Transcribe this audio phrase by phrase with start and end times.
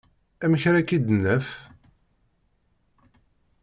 [0.43, 1.47] Amek ara k-id-naf?